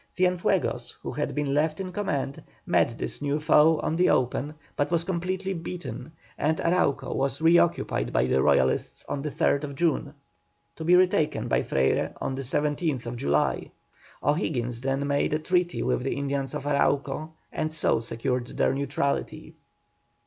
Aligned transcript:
Cienfuegos, 0.11 0.95
who 1.03 1.11
had 1.11 1.35
been 1.35 1.53
left 1.53 1.79
in 1.79 1.91
command, 1.91 2.41
met 2.65 2.97
this 2.97 3.21
new 3.21 3.39
foe 3.39 3.79
on 3.83 3.95
the 3.97 4.09
open, 4.09 4.55
but 4.75 4.89
was 4.89 5.03
completely 5.03 5.53
beaten, 5.53 6.11
and 6.39 6.57
Arauco 6.57 7.13
was 7.13 7.39
reoccupied 7.39 8.11
by 8.11 8.25
the 8.25 8.41
Royalists 8.41 9.05
on 9.07 9.21
the 9.21 9.29
3rd 9.29 9.75
June, 9.75 10.15
to 10.75 10.83
be 10.83 10.95
retaken 10.95 11.47
by 11.47 11.61
Freyre 11.61 12.13
on 12.19 12.33
the 12.33 12.41
17th 12.41 13.15
July. 13.15 13.69
O'Higgins 14.23 14.81
then 14.81 15.05
made 15.05 15.33
a 15.33 15.37
treaty 15.37 15.83
with 15.83 16.01
the 16.01 16.15
Indians 16.15 16.55
of 16.55 16.63
Arauco, 16.65 17.33
and 17.51 17.71
so 17.71 17.99
secured 17.99 18.47
their 18.47 18.73
neutrality. 18.73 19.53